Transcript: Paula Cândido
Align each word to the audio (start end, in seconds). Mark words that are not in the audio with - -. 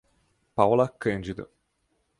Paula 0.55 0.89
Cândido 0.97 1.47